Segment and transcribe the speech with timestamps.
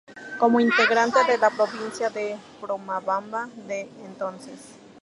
[0.39, 4.59] Como integrante de la provincia de Pomabamba de entonces.